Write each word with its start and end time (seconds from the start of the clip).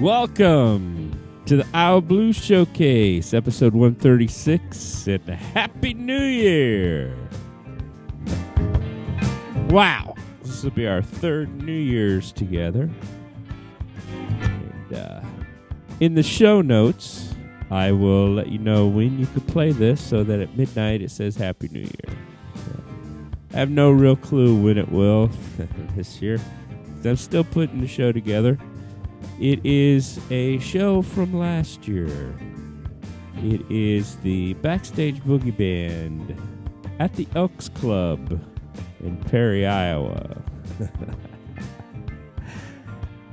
Welcome 0.00 1.10
to 1.46 1.56
the 1.56 1.66
Iowa 1.74 2.00
Blues 2.00 2.36
Showcase, 2.36 3.34
episode 3.34 3.74
136, 3.74 5.08
and 5.08 5.24
Happy 5.24 5.92
New 5.92 6.22
Year! 6.22 7.16
Wow, 9.70 10.14
this 10.44 10.62
will 10.62 10.70
be 10.70 10.86
our 10.86 11.02
third 11.02 11.64
New 11.64 11.72
Year's 11.72 12.30
together. 12.30 12.88
And 14.12 14.94
uh, 14.94 15.20
in 15.98 16.14
the 16.14 16.22
show 16.22 16.62
notes, 16.62 17.34
I 17.72 17.90
will 17.90 18.32
let 18.32 18.50
you 18.50 18.60
know 18.60 18.86
when 18.86 19.18
you 19.18 19.26
can 19.26 19.40
play 19.40 19.72
this 19.72 20.00
so 20.00 20.22
that 20.22 20.38
at 20.38 20.56
midnight 20.56 21.02
it 21.02 21.10
says 21.10 21.34
Happy 21.34 21.68
New 21.72 21.80
Year. 21.80 22.16
I 23.52 23.56
have 23.56 23.70
no 23.70 23.90
real 23.90 24.14
clue 24.14 24.62
when 24.62 24.78
it 24.78 24.92
will 24.92 25.28
this 25.96 26.22
year. 26.22 26.38
I'm 27.04 27.16
still 27.16 27.42
putting 27.42 27.80
the 27.80 27.88
show 27.88 28.12
together. 28.12 28.56
It 29.40 29.64
is 29.64 30.18
a 30.30 30.58
show 30.58 31.00
from 31.00 31.32
last 31.32 31.86
year. 31.86 32.36
It 33.36 33.70
is 33.70 34.16
the 34.16 34.54
Backstage 34.54 35.22
Boogie 35.22 35.56
Band 35.56 36.36
at 36.98 37.14
the 37.14 37.28
Elks 37.36 37.68
Club 37.68 38.44
in 38.98 39.16
Perry, 39.16 39.64
Iowa. 39.64 40.42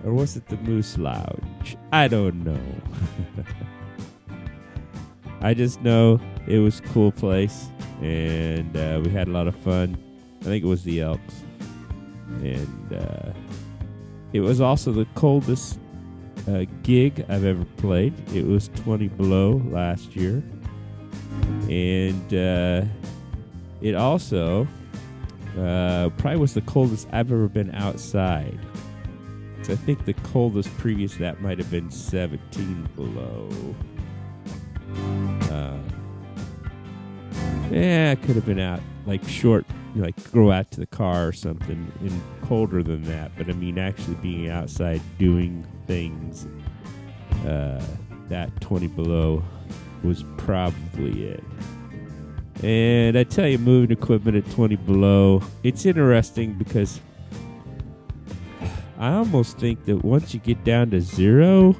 or 0.05 0.13
was 0.13 0.37
it 0.37 0.47
the 0.47 0.57
Moose 0.57 0.95
Lounge? 0.99 1.75
I 1.91 2.07
don't 2.07 2.43
know. 2.43 2.61
I 5.41 5.55
just 5.55 5.81
know 5.81 6.19
it 6.45 6.59
was 6.59 6.81
a 6.81 6.83
cool 6.83 7.11
place 7.11 7.65
and 8.03 8.77
uh, 8.77 9.01
we 9.03 9.09
had 9.09 9.27
a 9.27 9.31
lot 9.31 9.47
of 9.47 9.55
fun. 9.55 9.97
I 10.41 10.43
think 10.43 10.63
it 10.63 10.67
was 10.67 10.83
the 10.83 11.01
Elks. 11.01 11.41
And 12.43 12.93
uh, 12.93 13.33
it 14.33 14.41
was 14.41 14.61
also 14.61 14.91
the 14.91 15.07
coldest 15.15 15.79
uh, 16.47 16.65
gig 16.83 17.25
I've 17.29 17.45
ever 17.45 17.65
played. 17.77 18.13
It 18.33 18.45
was 18.45 18.69
20 18.75 19.07
below 19.09 19.61
last 19.67 20.15
year. 20.15 20.43
And 21.69 22.33
uh, 22.33 22.83
it 23.81 23.95
also 23.95 24.67
uh, 25.57 26.09
probably 26.17 26.39
was 26.39 26.53
the 26.53 26.61
coldest 26.61 27.07
I've 27.11 27.31
ever 27.31 27.47
been 27.47 27.73
outside. 27.75 28.59
'Cause 29.57 29.69
I 29.71 29.75
think 29.75 30.05
the 30.05 30.13
coldest 30.13 30.69
previous 30.77 31.13
to 31.13 31.19
that 31.19 31.41
might 31.41 31.57
have 31.57 31.71
been 31.71 31.89
17 31.89 32.87
below. 32.95 33.49
Uh, 35.49 35.77
yeah, 37.71 38.11
it 38.11 38.21
could 38.21 38.35
have 38.35 38.45
been 38.45 38.59
out 38.59 38.79
like 39.07 39.27
short, 39.27 39.65
you 39.95 40.01
know, 40.01 40.07
like 40.07 40.31
go 40.31 40.51
out 40.51 40.69
to 40.71 40.81
the 40.81 40.85
car 40.85 41.27
or 41.27 41.31
something, 41.31 41.91
and 42.01 42.21
colder 42.43 42.83
than 42.83 43.03
that. 43.03 43.31
But 43.37 43.49
I 43.49 43.53
mean, 43.53 43.79
actually 43.79 44.15
being 44.15 44.49
outside 44.49 45.01
doing 45.17 45.65
things, 45.87 46.45
uh, 47.47 47.81
that 48.27 48.59
20 48.59 48.87
below 48.87 49.41
was 50.03 50.23
probably 50.37 51.29
it. 51.29 51.43
And 52.61 53.17
I 53.17 53.23
tell 53.23 53.47
you, 53.47 53.57
moving 53.57 53.91
equipment 53.91 54.37
at 54.37 54.49
20 54.53 54.75
below, 54.77 55.41
it's 55.63 55.85
interesting 55.85 56.53
because 56.53 56.99
I 58.97 59.13
almost 59.13 59.57
think 59.57 59.85
that 59.85 60.03
once 60.03 60.33
you 60.33 60.39
get 60.39 60.63
down 60.63 60.91
to 60.91 61.01
zero, 61.01 61.75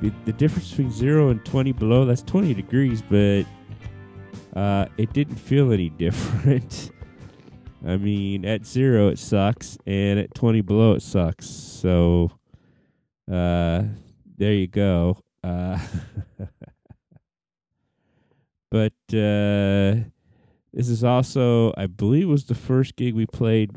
the, 0.00 0.12
the 0.24 0.32
difference 0.32 0.70
between 0.70 0.92
zero 0.92 1.30
and 1.30 1.44
20 1.44 1.72
below, 1.72 2.04
that's 2.04 2.22
20 2.22 2.54
degrees, 2.54 3.02
but 3.02 3.44
uh, 4.54 4.86
it 4.96 5.12
didn't 5.12 5.36
feel 5.36 5.72
any 5.72 5.88
different. 5.98 6.90
I 7.86 7.96
mean, 7.96 8.44
at 8.44 8.64
zero 8.64 9.08
it 9.08 9.18
sucks, 9.18 9.76
and 9.86 10.18
at 10.18 10.34
20 10.34 10.62
below 10.62 10.92
it 10.92 11.02
sucks. 11.02 11.46
So, 11.46 12.30
uh, 13.30 13.82
there 14.36 14.52
you 14.52 14.66
go. 14.66 15.18
Uh, 15.42 15.78
but 18.70 18.92
uh, 19.12 20.08
this 20.72 20.88
is 20.88 21.04
also, 21.04 21.74
I 21.76 21.86
believe, 21.86 22.28
was 22.28 22.46
the 22.46 22.54
first 22.54 22.96
gig 22.96 23.14
we 23.14 23.26
played, 23.26 23.72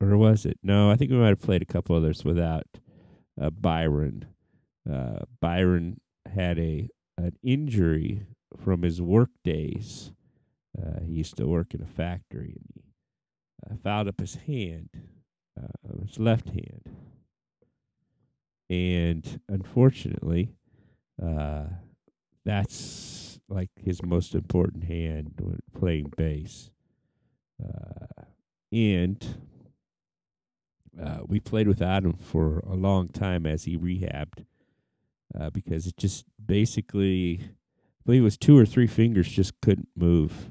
or 0.00 0.16
was 0.16 0.46
it? 0.46 0.58
No, 0.62 0.90
I 0.90 0.96
think 0.96 1.10
we 1.10 1.16
might 1.16 1.28
have 1.28 1.42
played 1.42 1.62
a 1.62 1.66
couple 1.66 1.96
others 1.96 2.24
without 2.24 2.66
uh, 3.40 3.50
Byron. 3.50 4.26
Uh, 4.90 5.20
Byron 5.40 6.00
had 6.34 6.58
a 6.58 6.88
an 7.16 7.36
injury 7.42 8.22
from 8.56 8.82
his 8.82 9.02
work 9.02 9.30
days. 9.42 10.12
Uh, 10.78 11.00
he 11.00 11.14
used 11.14 11.36
to 11.36 11.46
work 11.46 11.74
in 11.74 11.82
a 11.82 11.86
factory, 11.86 12.54
and 12.54 12.66
he 12.74 12.87
uh, 13.64 13.74
fouled 13.82 14.08
up 14.08 14.20
his 14.20 14.34
hand, 14.46 14.88
uh, 15.60 16.02
his 16.06 16.18
left 16.18 16.48
hand, 16.48 16.82
and 18.70 19.40
unfortunately, 19.48 20.52
uh, 21.22 21.64
that's 22.44 23.40
like 23.48 23.70
his 23.82 24.02
most 24.02 24.34
important 24.34 24.84
hand 24.84 25.34
when 25.40 25.60
playing 25.74 26.12
bass. 26.16 26.70
Uh, 27.62 28.24
and 28.70 29.38
uh, 31.02 31.20
we 31.26 31.40
played 31.40 31.66
without 31.66 32.04
him 32.04 32.12
for 32.14 32.58
a 32.60 32.74
long 32.74 33.08
time 33.08 33.46
as 33.46 33.64
he 33.64 33.76
rehabbed, 33.76 34.44
uh, 35.38 35.50
because 35.50 35.86
it 35.86 35.96
just 35.96 36.24
basically, 36.44 37.40
I 37.42 38.02
believe 38.04 38.20
it 38.20 38.24
was 38.24 38.36
two 38.36 38.58
or 38.58 38.66
three 38.66 38.86
fingers 38.86 39.28
just 39.28 39.60
couldn't 39.60 39.88
move. 39.96 40.50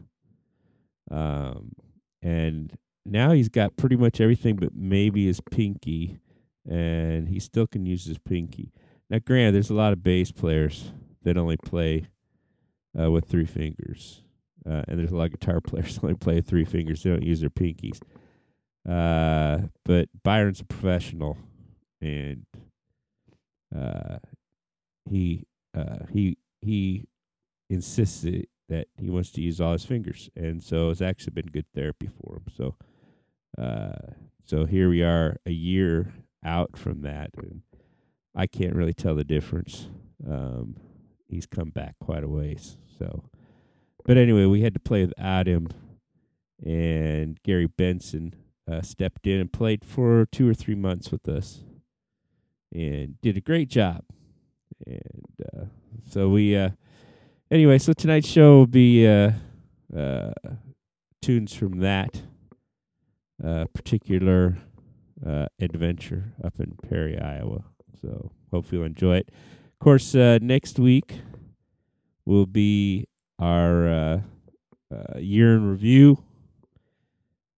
Um, 1.11 1.73
and 2.21 2.77
now 3.07 3.31
he's 3.31 3.49
got 3.49 3.77
pretty 3.77 3.95
much 3.95 4.21
everything 4.21 4.55
but 4.57 4.75
maybe 4.75 5.25
his 5.25 5.41
pinky, 5.51 6.19
and 6.69 7.29
he 7.29 7.39
still 7.39 7.67
can 7.67 7.85
use 7.85 8.05
his 8.05 8.17
pinky. 8.17 8.71
Now, 9.09 9.19
granted, 9.19 9.55
there's 9.55 9.69
a 9.69 9.75
lot 9.75 9.93
of 9.93 10.03
bass 10.03 10.31
players 10.31 10.91
that 11.23 11.37
only 11.37 11.57
play 11.57 12.07
uh, 12.99 13.09
with 13.09 13.25
three 13.25 13.45
fingers, 13.45 14.23
uh, 14.69 14.83
and 14.87 14.99
there's 14.99 15.11
a 15.11 15.15
lot 15.15 15.25
of 15.25 15.39
guitar 15.39 15.61
players 15.65 15.95
that 15.95 16.03
only 16.03 16.15
play 16.15 16.35
with 16.35 16.47
three 16.47 16.65
fingers. 16.65 17.03
They 17.03 17.09
don't 17.09 17.23
use 17.23 17.41
their 17.41 17.49
pinkies. 17.49 17.99
Uh, 18.87 19.67
but 19.83 20.09
Byron's 20.23 20.61
a 20.61 20.65
professional, 20.65 21.37
and 22.01 22.45
uh, 23.75 24.19
he 25.09 25.45
uh, 25.75 26.05
he 26.11 26.37
he 26.61 27.05
insisted 27.69 28.47
that 28.69 28.87
he 28.97 29.09
wants 29.09 29.31
to 29.31 29.41
use 29.41 29.59
all 29.59 29.73
his 29.73 29.85
fingers, 29.85 30.29
and 30.35 30.63
so 30.63 30.89
it's 30.89 31.01
actually 31.01 31.31
been 31.31 31.47
good 31.47 31.65
therapy 31.75 32.07
for 32.07 32.37
him. 32.37 32.45
So, 32.55 32.75
uh, 33.61 34.13
so 34.45 34.65
here 34.65 34.89
we 34.89 35.03
are, 35.03 35.37
a 35.45 35.51
year 35.51 36.13
out 36.43 36.77
from 36.77 37.01
that, 37.01 37.31
and 37.37 37.61
I 38.35 38.47
can't 38.47 38.75
really 38.75 38.93
tell 38.93 39.15
the 39.15 39.23
difference. 39.23 39.89
Um, 40.25 40.77
he's 41.27 41.45
come 41.45 41.69
back 41.69 41.95
quite 41.99 42.23
a 42.23 42.27
ways. 42.27 42.77
So, 42.97 43.23
but 44.05 44.17
anyway, 44.17 44.45
we 44.45 44.61
had 44.61 44.73
to 44.73 44.79
play 44.79 45.05
without 45.05 45.47
him, 45.47 45.67
and 46.63 47.41
Gary 47.43 47.67
Benson 47.67 48.35
uh, 48.71 48.81
stepped 48.81 49.27
in 49.27 49.39
and 49.39 49.51
played 49.51 49.83
for 49.83 50.25
two 50.31 50.47
or 50.47 50.53
three 50.53 50.75
months 50.75 51.11
with 51.11 51.27
us, 51.27 51.63
and 52.71 53.19
did 53.21 53.37
a 53.37 53.41
great 53.41 53.69
job. 53.69 54.03
And 54.85 55.25
uh, 55.53 55.65
so 56.05 56.29
we, 56.29 56.55
uh, 56.55 56.69
anyway, 57.49 57.79
so 57.79 57.93
tonight's 57.93 58.27
show 58.27 58.59
will 58.59 58.67
be 58.67 59.07
uh, 59.07 59.31
uh, 59.95 60.31
tunes 61.21 61.53
from 61.53 61.79
that 61.79 62.21
uh, 63.43 63.65
particular 63.73 64.57
uh, 65.25 65.47
adventure 65.59 66.33
up 66.43 66.59
in 66.59 66.77
Perry, 66.87 67.19
Iowa. 67.19 67.63
So 68.01 68.31
hope 68.51 68.71
you'll 68.71 68.85
enjoy 68.85 69.17
it. 69.17 69.29
Of 69.29 69.79
course, 69.79 70.15
uh, 70.15 70.39
next 70.41 70.79
week 70.79 71.21
will 72.25 72.45
be 72.45 73.07
our 73.39 73.87
uh, 73.87 74.21
uh, 74.93 75.19
year 75.19 75.55
in 75.55 75.69
review, 75.69 76.23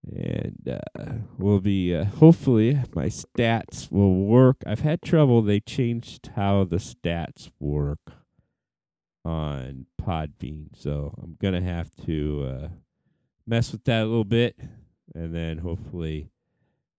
and 0.04 0.78
uh, 0.98 1.12
will 1.38 1.60
be 1.60 1.96
uh, 1.96 2.06
hopefully 2.06 2.82
my 2.96 3.06
stats 3.06 3.92
will 3.92 4.16
work. 4.16 4.58
I've 4.66 4.82
had 4.82 5.02
trouble. 5.02 5.42
They 5.42 5.60
changed 5.60 6.32
how 6.36 6.64
the 6.64 6.78
stats 6.78 7.52
work 7.60 8.00
on 9.24 9.86
Podbean, 10.02 10.68
so 10.76 11.14
I'm 11.22 11.38
gonna 11.42 11.62
have 11.62 11.96
to 12.06 12.48
uh, 12.48 12.68
mess 13.46 13.72
with 13.72 13.84
that 13.86 14.04
a 14.04 14.06
little 14.06 14.24
bit, 14.24 14.58
and 15.16 15.34
then 15.34 15.58
hopefully 15.60 16.30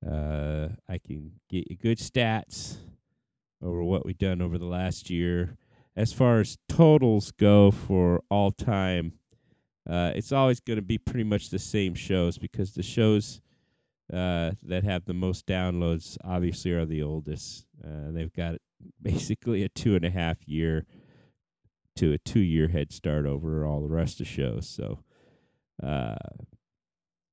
uh, 0.06 0.68
I 0.88 0.98
can 0.98 1.32
get 1.48 1.70
you 1.70 1.76
good 1.76 1.98
stats 1.98 2.76
over 3.62 3.82
what 3.82 4.06
we've 4.06 4.18
done 4.18 4.40
over 4.40 4.58
the 4.58 4.66
last 4.66 5.10
year. 5.10 5.56
As 5.96 6.12
far 6.12 6.40
as 6.40 6.56
totals 6.68 7.32
go 7.32 7.70
for 7.70 8.22
all 8.30 8.52
time, 8.52 9.14
uh, 9.88 10.12
it's 10.14 10.32
always 10.32 10.60
going 10.60 10.78
to 10.78 10.82
be 10.82 10.98
pretty 10.98 11.24
much 11.24 11.50
the 11.50 11.58
same 11.58 11.94
shows 11.94 12.38
because 12.38 12.72
the 12.74 12.82
shows 12.82 13.40
uh, 14.12 14.52
that 14.62 14.84
have 14.84 15.04
the 15.04 15.14
most 15.14 15.46
downloads 15.46 16.16
obviously 16.24 16.72
are 16.72 16.86
the 16.86 17.02
oldest. 17.02 17.66
Uh, 17.84 18.10
they've 18.10 18.32
got 18.32 18.56
basically 19.02 19.62
a 19.62 19.68
two 19.68 19.94
and 19.94 20.04
a 20.04 20.10
half 20.10 20.36
year 20.46 20.86
to 21.96 22.12
a 22.12 22.18
two 22.18 22.40
year 22.40 22.68
head 22.68 22.92
start 22.92 23.26
over 23.26 23.66
all 23.66 23.82
the 23.82 23.94
rest 23.94 24.20
of 24.20 24.26
shows. 24.26 24.68
So, 24.68 25.04
uh, 25.82 26.16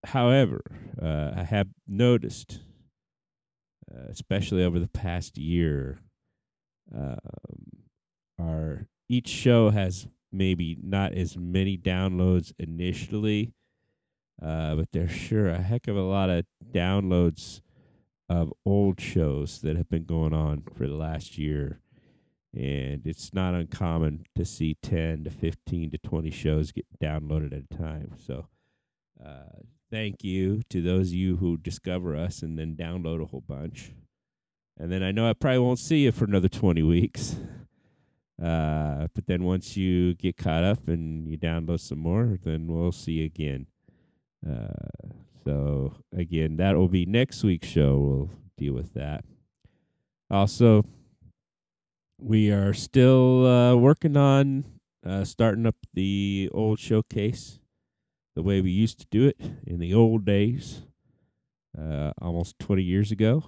however, 0.06 0.62
uh, 1.02 1.32
I 1.36 1.44
have 1.44 1.68
noticed, 1.88 2.60
uh, 3.92 4.06
especially 4.10 4.64
over 4.64 4.80
the 4.80 4.88
past 4.88 5.38
year, 5.38 6.00
Um, 6.94 7.84
our 8.40 8.88
each 9.10 9.28
show 9.28 9.70
has 9.72 10.08
maybe 10.32 10.78
not 10.82 11.14
as 11.14 11.38
many 11.38 11.78
downloads 11.78 12.54
initially, 12.60 13.54
uh, 14.42 14.76
but 14.76 14.92
there's 14.92 15.12
sure 15.12 15.48
a 15.50 15.62
heck 15.62 15.88
of 15.88 15.98
a 15.98 16.02
lot 16.02 16.30
of 16.30 16.46
downloads 16.72 17.62
of 18.30 18.54
old 18.66 19.00
shows 19.02 19.62
that 19.62 19.78
have 19.78 19.90
been 19.90 20.06
going 20.06 20.34
on 20.34 20.62
for 20.62 20.88
the 20.88 20.96
last 20.96 21.38
year. 21.38 21.82
And 22.54 23.06
it's 23.06 23.34
not 23.34 23.54
uncommon 23.54 24.26
to 24.36 24.46
see 24.46 24.76
10 24.82 25.26
to 25.26 25.30
15 25.30 25.92
to 25.92 25.98
20 25.98 26.32
shows 26.32 26.72
get 26.72 26.86
downloaded 27.02 27.54
at 27.54 27.66
a 27.72 27.78
time. 27.78 28.14
So, 28.18 28.48
uh, 29.24 29.62
thank 29.92 30.24
you 30.24 30.62
to 30.70 30.82
those 30.82 31.10
of 31.10 31.14
you 31.14 31.38
who 31.38 31.58
discover 31.58 32.16
us 32.16 32.42
and 32.42 32.58
then 32.58 32.76
download 32.76 33.22
a 33.22 33.26
whole 33.26 33.44
bunch. 33.48 33.94
And 34.80 34.92
then 34.92 35.04
I 35.04 35.12
know 35.12 35.30
I 35.30 35.34
probably 35.34 35.60
won't 35.60 35.80
see 35.80 36.04
you 36.04 36.12
for 36.12 36.26
another 36.26 36.50
20 36.50 36.84
weeks. 36.84 37.36
Uh, 38.40 39.08
but 39.16 39.26
then 39.26 39.44
once 39.44 39.76
you 39.76 40.14
get 40.14 40.38
caught 40.38 40.64
up 40.64 40.88
and 40.88 41.28
you 41.28 41.36
download 41.36 41.80
some 41.80 41.98
more, 41.98 42.38
then 42.44 42.68
we'll 42.68 42.92
see 42.92 43.14
you 43.14 43.26
again. 43.26 43.66
Uh, 44.48 45.10
so 45.44 45.96
again, 46.16 46.58
that 46.58 46.76
will 46.76 46.88
be 46.88 47.04
next 47.04 47.44
week's 47.44 47.68
show. 47.68 47.98
We'll 47.98 48.30
deal 48.56 48.74
with 48.76 48.94
that. 48.94 49.26
Also, 50.30 50.86
we 52.20 52.52
are 52.52 52.74
still 52.74 53.48
uh, 53.48 53.76
working 53.76 54.16
on 54.16 54.66
uh, 55.04 55.24
starting 55.24 55.66
up 55.66 55.76
the 55.94 56.50
old 56.54 56.78
showcase 56.80 57.60
the 58.38 58.44
way 58.44 58.62
we 58.62 58.70
used 58.70 59.00
to 59.00 59.08
do 59.10 59.28
it 59.28 59.36
in 59.66 59.80
the 59.80 59.96
old 59.96 60.24
days, 60.24 60.84
uh, 61.76 62.12
almost 62.22 62.60
20 62.60 62.84
years 62.84 63.12
ago. 63.12 63.44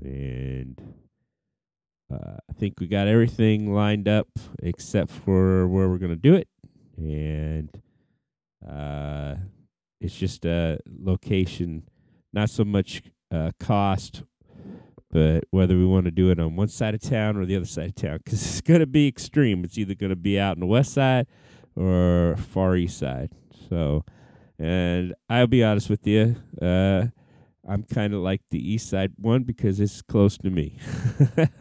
And 0.00 0.80
uh, 2.08 2.36
I 2.48 2.52
think 2.52 2.78
we 2.78 2.86
got 2.86 3.08
everything 3.08 3.74
lined 3.74 4.06
up 4.06 4.28
except 4.62 5.10
for 5.10 5.66
where 5.66 5.88
we're 5.88 5.98
going 5.98 6.12
to 6.12 6.16
do 6.16 6.36
it. 6.36 6.46
And 6.96 7.82
uh, 8.64 9.34
it's 10.00 10.14
just 10.14 10.44
a 10.44 10.78
location, 10.86 11.88
not 12.32 12.48
so 12.48 12.64
much 12.64 13.02
uh, 13.34 13.50
cost, 13.58 14.22
but 15.10 15.46
whether 15.50 15.76
we 15.76 15.84
want 15.84 16.04
to 16.04 16.12
do 16.12 16.30
it 16.30 16.38
on 16.38 16.54
one 16.54 16.68
side 16.68 16.94
of 16.94 17.00
town 17.00 17.36
or 17.36 17.44
the 17.44 17.56
other 17.56 17.66
side 17.66 17.88
of 17.88 17.94
town, 17.96 18.20
because 18.24 18.40
it's 18.40 18.60
going 18.60 18.78
to 18.78 18.86
be 18.86 19.08
extreme. 19.08 19.64
It's 19.64 19.78
either 19.78 19.96
going 19.96 20.10
to 20.10 20.16
be 20.16 20.38
out 20.38 20.58
on 20.58 20.60
the 20.60 20.66
west 20.66 20.92
side 20.92 21.26
or 21.74 22.36
far 22.36 22.76
east 22.76 22.98
side. 22.98 23.32
So, 23.68 24.04
and 24.58 25.14
I'll 25.28 25.46
be 25.46 25.62
honest 25.62 25.88
with 25.88 26.06
you, 26.06 26.36
uh, 26.60 27.06
I'm 27.68 27.82
kind 27.82 28.14
of 28.14 28.20
like 28.20 28.42
the 28.50 28.58
east 28.58 28.88
side 28.88 29.12
one 29.16 29.42
because 29.42 29.80
it's 29.80 30.02
close 30.02 30.38
to 30.38 30.50
me. 30.50 30.78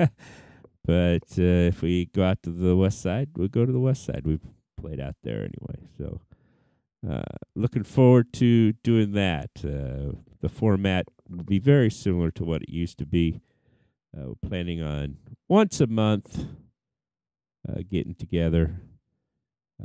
but 0.85 1.27
uh, 1.37 1.67
if 1.67 1.81
we 1.81 2.05
go 2.05 2.23
out 2.23 2.41
to 2.43 2.49
the 2.49 2.75
west 2.75 3.01
side, 3.01 3.29
we'll 3.35 3.49
go 3.49 3.65
to 3.65 3.71
the 3.71 3.79
west 3.79 4.05
side. 4.05 4.21
We've 4.25 4.45
played 4.79 4.99
out 4.99 5.15
there 5.23 5.39
anyway. 5.39 5.89
So, 5.97 6.21
uh, 7.09 7.21
looking 7.55 7.83
forward 7.83 8.33
to 8.33 8.73
doing 8.73 9.11
that. 9.13 9.49
Uh, 9.59 10.17
the 10.41 10.49
format 10.49 11.07
will 11.29 11.43
be 11.43 11.59
very 11.59 11.91
similar 11.91 12.31
to 12.31 12.43
what 12.43 12.61
it 12.63 12.69
used 12.69 12.97
to 12.99 13.05
be. 13.05 13.41
Uh, 14.15 14.27
we're 14.27 14.49
planning 14.49 14.81
on 14.81 15.17
once 15.47 15.81
a 15.81 15.87
month 15.87 16.45
uh, 17.67 17.81
getting 17.89 18.15
together 18.15 18.81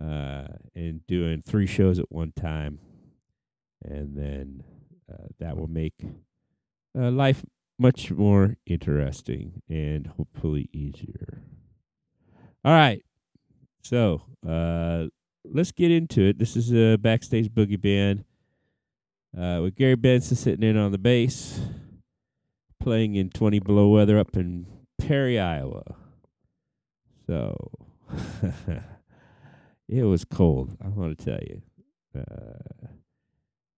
uh, 0.01 0.47
and 0.75 1.07
doing 1.07 1.43
three 1.43 1.67
shows 1.67 1.99
at 1.99 2.11
one 2.11 2.33
time, 2.33 2.79
and 3.85 4.17
then 4.17 4.63
uh, 5.13 5.27
that 5.39 5.57
will 5.57 5.69
make 5.69 5.95
uh, 6.99 7.11
life 7.11 7.45
much 7.79 8.11
more 8.11 8.57
interesting 8.67 9.63
and 9.69 10.07
hopefully 10.07 10.69
easier. 10.73 11.43
All 12.65 12.73
right, 12.73 13.03
so 13.83 14.23
uh, 14.49 15.07
let's 15.45 15.73
get 15.73 15.91
into 15.91 16.23
it. 16.23 16.39
This 16.39 16.57
is 16.57 16.73
a 16.73 16.97
backstage 16.97 17.51
boogie 17.51 17.81
band 17.81 18.25
uh, 19.37 19.61
with 19.63 19.75
Gary 19.75 19.97
Benson 19.97 20.37
sitting 20.37 20.63
in 20.63 20.77
on 20.77 20.93
the 20.93 20.99
bass, 20.99 21.61
playing 22.81 23.17
in 23.17 23.31
20 23.31 23.59
below 23.61 23.89
weather 23.89 24.19
up 24.19 24.37
in 24.37 24.67
Perry, 24.99 25.41
Iowa. 25.41 25.97
So 27.27 27.57
it 29.89 30.03
was 30.05 30.25
cold. 30.25 30.77
I 30.85 30.89
want 30.89 31.19
to 31.19 31.25
tell 31.25 31.41
you. 31.41 31.63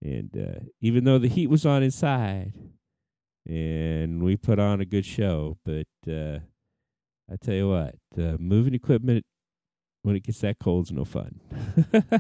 And 0.05 0.31
uh, 0.37 0.61
even 0.81 1.05
though 1.05 1.19
the 1.19 1.29
heat 1.29 1.49
was 1.49 1.65
on 1.65 1.83
inside, 1.83 2.53
and 3.47 4.23
we 4.23 4.37
put 4.37 4.59
on 4.59 4.81
a 4.81 4.85
good 4.85 5.07
show, 5.07 5.57
but 5.65 5.87
uh, 6.07 6.41
I 7.31 7.37
tell 7.41 7.55
you 7.55 7.71
what, 7.71 7.95
uh, 8.19 8.37
moving 8.39 8.75
equipment 8.75 9.25
when 10.03 10.15
it 10.15 10.23
gets 10.23 10.41
that 10.41 10.59
cold 10.59 10.87
is 10.87 10.93
no 10.93 11.07
fun. 11.07 11.41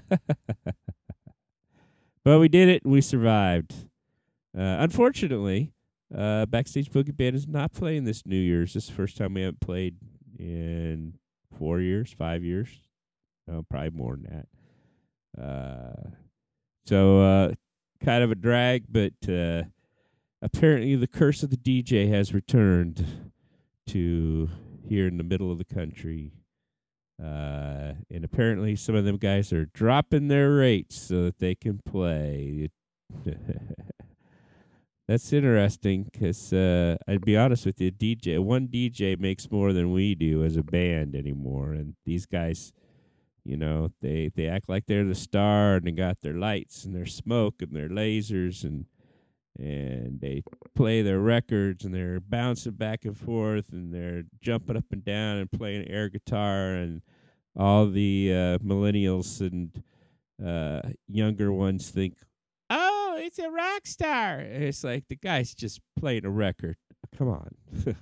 but 2.25 2.39
we 2.39 2.49
did 2.49 2.71
it. 2.71 2.83
and 2.85 2.93
We 2.93 3.03
survived. 3.03 3.75
Uh, 4.57 4.81
unfortunately, 4.81 5.75
uh, 6.17 6.47
Backstage 6.47 6.91
Boogie 6.91 7.15
Band 7.15 7.37
is 7.37 7.47
not 7.47 7.73
playing 7.75 8.05
this 8.05 8.25
New 8.25 8.37
Year's. 8.37 8.73
This 8.73 8.85
is 8.85 8.91
the 8.91 8.97
first 8.97 9.19
time 9.19 9.35
we 9.35 9.43
haven't 9.43 9.61
played 9.61 9.97
in 10.39 11.15
four 11.59 11.81
years, 11.81 12.13
five 12.13 12.43
years. 12.43 12.69
Oh, 13.51 13.63
probably 13.69 13.91
more 13.91 14.17
than 14.17 14.47
that. 15.37 15.43
Uh, 15.43 16.11
so, 16.87 17.21
uh, 17.21 17.54
kind 18.05 18.23
of 18.23 18.31
a 18.31 18.35
drag, 18.35 18.85
but 18.91 19.15
uh, 19.29 19.63
apparently 20.43 20.95
the 20.95 21.07
curse 21.07 21.43
of 21.43 21.51
the 21.51 21.57
DJ 21.57 22.09
has 22.11 22.35
returned 22.35 23.33
to 23.87 24.51
here 24.87 25.07
in 25.07 25.17
the 25.17 25.25
middle 25.25 25.51
of 25.51 25.59
the 25.59 25.65
country. 25.65 26.33
Uh, 27.23 27.95
and 28.11 28.25
apparently 28.25 28.77
some 28.77 28.95
of 28.95 29.05
them 29.05 29.17
guys 29.17 29.53
are 29.53 29.67
dropping 29.67 30.29
their 30.29 30.53
rates 30.53 31.01
so 31.01 31.23
that 31.25 31.39
they 31.39 31.55
can 31.55 31.79
play. 31.79 32.69
That's 35.09 35.33
interesting 35.33 36.09
because 36.11 36.53
uh, 36.53 36.97
I'd 37.07 37.25
be 37.25 37.37
honest 37.37 37.67
with 37.67 37.81
you, 37.81 37.93
DJ 37.93 38.39
one 38.39 38.69
DJ 38.69 39.19
makes 39.19 39.51
more 39.51 39.73
than 39.73 39.93
we 39.93 40.15
do 40.15 40.43
as 40.43 40.57
a 40.57 40.63
band 40.63 41.15
anymore, 41.15 41.73
and 41.73 41.95
these 42.07 42.25
guys, 42.25 42.73
you 43.45 43.57
know, 43.57 43.91
they 44.01 44.31
they 44.35 44.47
act 44.47 44.69
like 44.69 44.87
they're 44.87 45.05
the 45.05 45.15
star 45.15 45.77
and 45.77 45.87
they 45.87 45.93
got 45.93 46.19
their 46.23 46.35
lights 46.35 46.85
and 46.85 46.95
their 46.95 47.07
smoke 47.07 47.57
and 47.61 47.73
their 47.73 47.89
lasers 47.89 48.65
and 48.65 48.87
and 49.57 50.21
they 50.21 50.43
play 50.75 51.03
their 51.03 51.21
records 51.21 51.85
and 51.85 51.95
they're 51.95 52.21
bouncing 52.21 52.73
back 52.73 53.05
and 53.05 53.17
forth 53.17 53.67
and 53.73 53.95
they're 53.95 54.25
jumping 54.41 54.77
up 54.77 54.87
and 54.91 55.05
down 55.05 55.37
and 55.37 55.53
playing 55.53 55.87
air 55.89 56.09
guitar 56.09 56.75
and 56.75 57.03
all 57.57 57.87
the 57.87 58.33
uh, 58.33 58.59
millennials 58.59 59.41
and 59.41 59.83
uh, 60.45 60.81
younger 61.07 61.53
ones 61.53 61.91
think, 61.91 62.15
"Oh, 62.71 63.17
it's 63.19 63.39
a 63.39 63.51
rock 63.51 63.87
star." 63.87 64.39
And 64.39 64.65
it's 64.65 64.83
like 64.83 65.05
the 65.09 65.17
guy's 65.17 65.55
just 65.55 65.81
playing 65.97 66.25
a 66.25 66.31
record. 66.31 66.77
Come 67.17 67.29
on. 67.29 67.51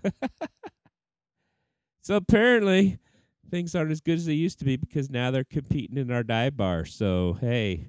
so 2.02 2.16
apparently, 2.16 2.98
things 3.52 3.74
aren't 3.74 3.92
as 3.92 4.00
good 4.00 4.16
as 4.16 4.24
they 4.24 4.32
used 4.32 4.58
to 4.58 4.64
be 4.64 4.76
because 4.76 5.10
now 5.10 5.30
they're 5.30 5.44
competing 5.44 5.98
in 5.98 6.10
our 6.10 6.24
dive 6.24 6.56
bar. 6.56 6.86
So 6.86 7.36
hey, 7.40 7.86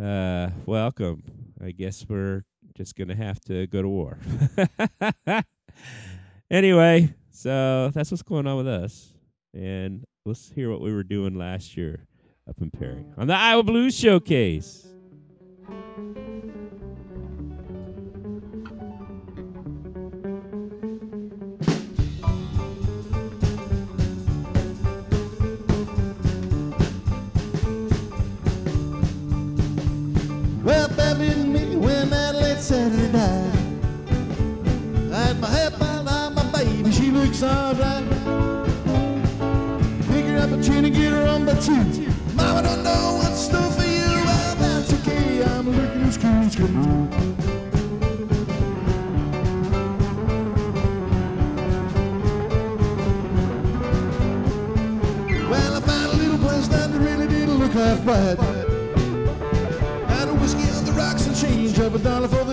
uh, 0.00 0.50
welcome. 0.64 1.24
I 1.62 1.72
guess 1.72 2.06
we're 2.08 2.44
just 2.74 2.96
gonna 2.96 3.16
have 3.16 3.40
to 3.42 3.66
go 3.66 3.82
to 3.82 3.88
war. 3.88 4.18
anyway, 6.50 7.12
so 7.30 7.90
that's 7.92 8.12
what's 8.12 8.22
going 8.22 8.46
on 8.46 8.56
with 8.56 8.68
us, 8.68 9.08
and 9.52 10.04
let's 10.24 10.50
hear 10.52 10.70
what 10.70 10.80
we 10.80 10.94
were 10.94 11.02
doing 11.02 11.34
last 11.34 11.76
year 11.76 12.06
up 12.48 12.62
in 12.62 12.70
Perry 12.70 13.04
on 13.18 13.26
the 13.26 13.34
Iowa 13.34 13.64
Blues 13.64 13.98
Showcase. 13.98 14.86
Saturday 32.70 33.10
night. 33.10 33.50
Had 35.12 35.40
my 35.40 35.48
head 35.48 35.76
bowed 35.76 36.06
on 36.06 36.34
my 36.36 36.44
baby, 36.52 36.92
she 36.92 37.10
looks 37.10 37.42
alright. 37.42 38.04
Pick 40.06 40.24
her 40.26 40.38
up 40.38 40.50
and 40.52 40.64
try 40.64 40.80
to 40.80 40.88
get 40.88 41.10
her 41.10 41.26
on 41.26 41.46
by 41.46 41.54
two. 41.54 41.82
Mama 42.36 42.62
don't 42.62 42.84
know 42.84 43.18
what's 43.20 43.40
still 43.40 43.68
for 43.72 43.82
you, 43.82 44.06
well, 44.24 44.54
that's 44.54 44.92
okay. 45.00 45.42
I'm 45.42 45.68
looking 45.68 46.02
as 46.02 46.16
cool 46.16 46.30
as 46.30 46.54
can. 46.54 47.10
Well, 55.50 55.74
I 55.74 55.80
found 55.80 56.12
a 56.12 56.16
little 56.22 56.38
place 56.38 56.68
that 56.68 56.90
really 56.92 57.26
didn't 57.26 57.58
look 57.58 57.72
half 57.72 58.04
bad. 58.06 58.38
Had 60.08 60.28
a 60.28 60.34
whiskey 60.34 60.70
on 60.70 60.84
the 60.84 60.92
rocks 60.92 61.26
and 61.26 61.34
change 61.34 61.78
of 61.78 61.94
a 61.94 61.98
dollar 61.98 62.28
for 62.28 62.44
the 62.44 62.49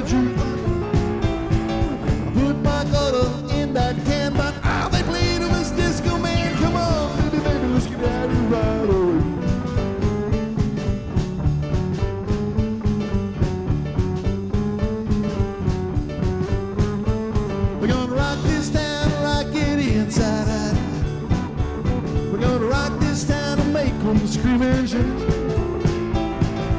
engines. 24.61 25.23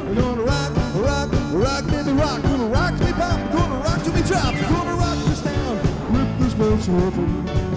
We're 0.06 0.14
gonna 0.14 0.42
rock, 0.42 0.72
rock, 0.96 1.30
rock, 1.52 1.86
baby, 1.86 2.12
rock. 2.12 2.42
Gonna 2.42 2.66
rock 2.66 2.96
to 2.98 3.04
me 3.04 3.12
pop, 3.12 3.52
gonna 3.52 3.78
rock 3.80 4.02
to 4.04 4.12
me 4.12 4.22
drop. 4.22 4.54
Gonna 4.54 4.96
rock 4.96 5.18
this 5.26 5.42
town, 5.42 5.76
rip 6.10 6.38
this 6.38 6.54
place 6.54 6.88
open. 6.88 7.67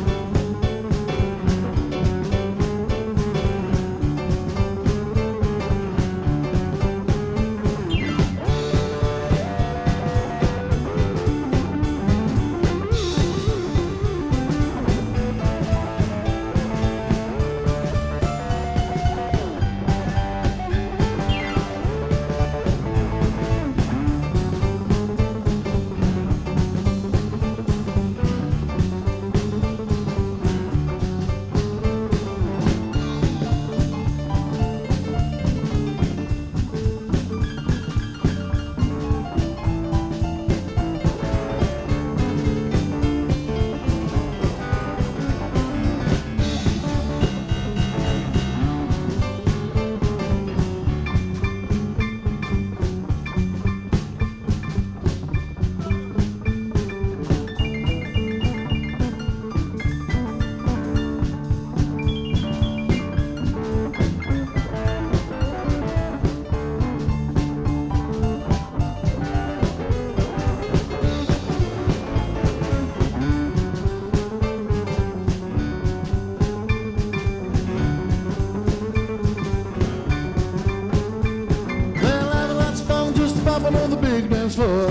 Big 84.22 84.30
dance 84.30 84.56
floor. 84.56 84.88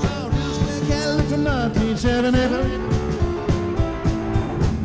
Cadillac 0.00 0.84
Cadillac 0.88 1.28
from 1.28 1.44
1978. 1.44 2.50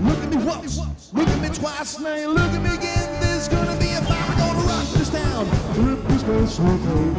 Look 0.03 0.23
at 0.23 0.29
me 0.29 0.37
once, 0.45 0.77
look 1.13 1.27
at 1.27 1.41
me 1.41 1.49
twice, 1.49 1.99
now 1.99 2.15
you 2.15 2.29
look 2.29 2.51
at 2.51 2.61
me 2.61 2.73
again. 2.73 3.21
There's 3.21 3.47
gonna 3.47 3.77
be 3.79 3.91
a 3.91 4.01
fire 4.01 4.35
gonna 4.37 4.67
rock 4.67 4.87
this 4.93 5.09
town. 5.09 5.45
Rip 5.85 6.07
this 6.07 6.23
place 6.23 6.59
open. 6.59 7.15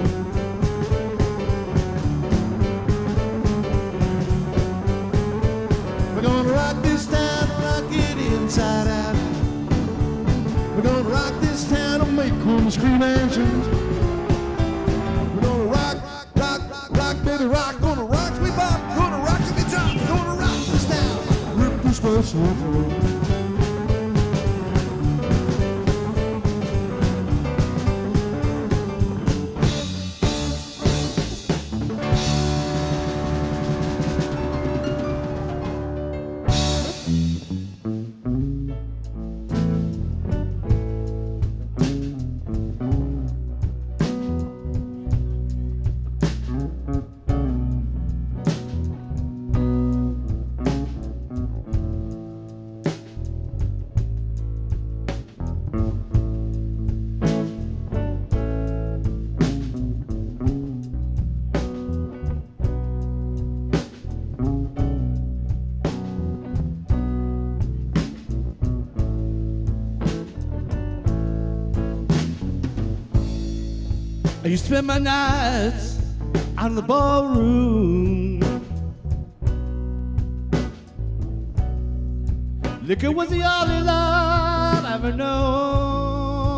We're 6.15 6.23
gonna 6.23 6.53
rock 6.53 6.83
this 6.83 7.07
town, 7.07 7.49
inside 8.33 8.89
out. 8.89 9.17
We're 10.77 10.83
gonna 10.83 11.09
rock 11.09 11.35
this 11.41 11.69
town 11.69 12.01
and 12.01 12.17
make 12.17 12.39
them 12.45 12.71
scream 12.71 13.03
engines. 13.03 13.69
We're 13.69 13.80
rip 22.21 22.35
this 22.35 23.30
I 74.51 74.53
used 74.53 74.65
to 74.65 74.71
spend 74.71 74.89
my 74.89 74.99
nights 74.99 76.01
out 76.59 76.71
in 76.71 76.75
the 76.75 76.83
ballroom. 76.83 78.41
Liquor 82.83 83.13
was 83.13 83.29
the 83.29 83.45
only 83.45 83.81
love 83.81 84.85
I 84.85 84.95
ever 84.95 85.13
known. 85.13 86.51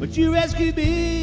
But 0.00 0.16
you 0.16 0.32
rescued 0.32 0.74
me 0.74 1.19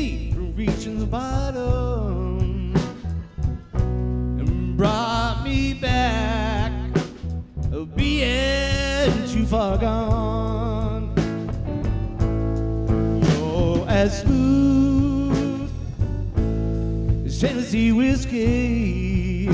Tennessee 17.48 17.94
whiskey. 17.94 19.48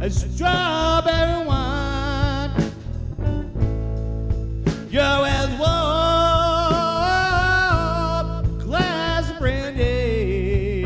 as 0.01 0.21
strawberry 0.35 1.47
wine. 1.47 2.51
You're 4.91 5.01
as 5.01 5.49
warm 5.59 5.79
glass 8.59 9.31
brandy. 9.39 10.85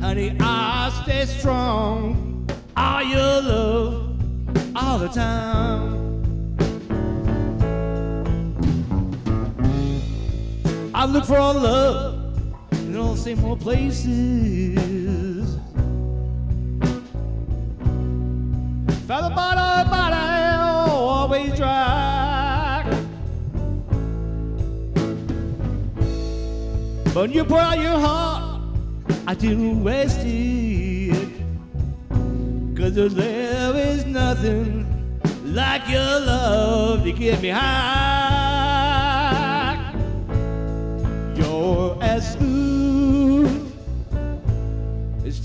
Honey, 0.00 0.34
I 0.40 1.02
stay 1.02 1.26
strong. 1.26 2.48
All 2.74 3.02
your 3.02 3.42
love 3.42 4.16
all 4.74 4.98
the 4.98 5.08
time. 5.08 6.07
I 11.08 11.10
look 11.10 11.24
for 11.24 11.38
all 11.38 11.54
love 11.54 12.38
in 12.72 12.94
all 12.94 13.14
the 13.14 13.18
same 13.18 13.42
old 13.42 13.62
places. 13.62 15.56
Found 19.06 19.24
the 19.24 19.34
bottle, 19.34 20.92
always 20.92 21.56
dry. 21.56 22.84
But 27.04 27.14
when 27.14 27.32
you 27.32 27.44
pour 27.44 27.58
out 27.58 27.78
your 27.78 27.98
heart, 27.98 28.60
I 29.26 29.32
didn't 29.32 29.82
waste 29.82 30.20
it. 30.20 31.30
Cause 32.76 33.14
there 33.14 33.74
is 33.74 34.04
nothing 34.04 34.84
like 35.42 35.88
your 35.88 36.20
love 36.20 37.02
to 37.04 37.12
get 37.12 37.40
me 37.40 37.48
high. 37.48 38.07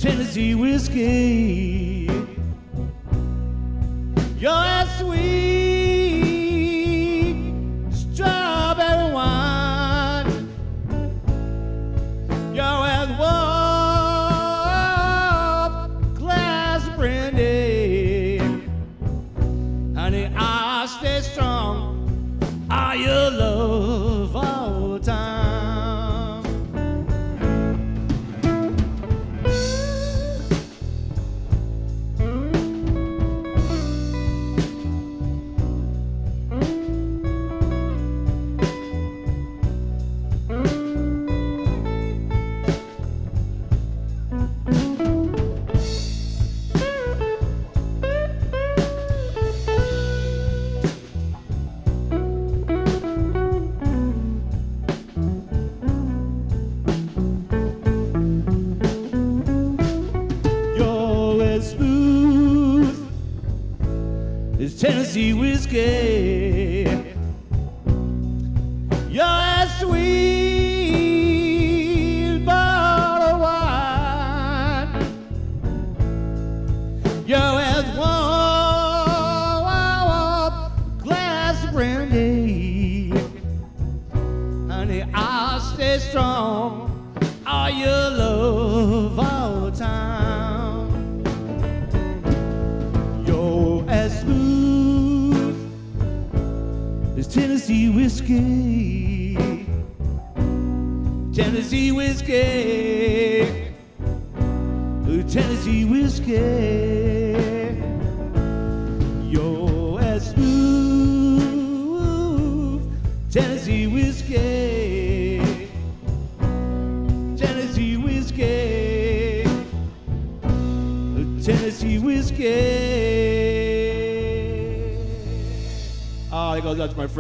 Tennessee 0.04 0.54
whiskey. 0.54 1.93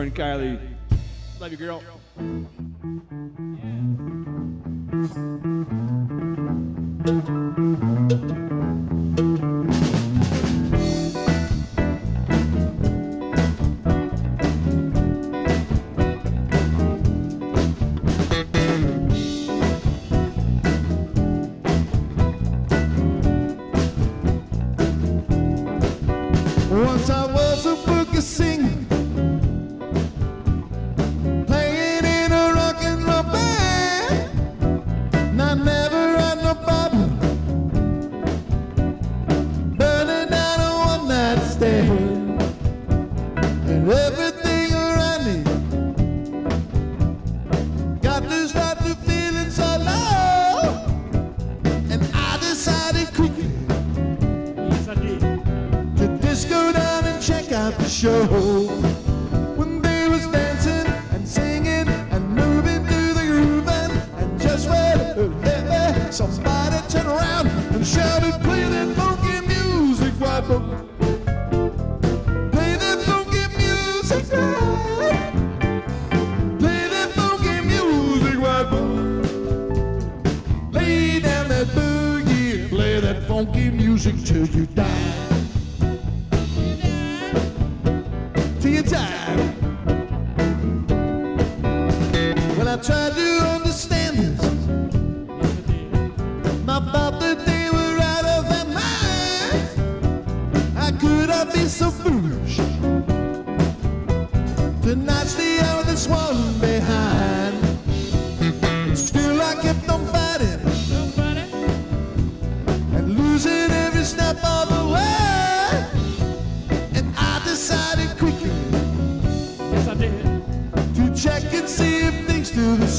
Friend 0.03 0.15
Kylie. 0.15 0.62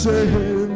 Still 0.05 0.74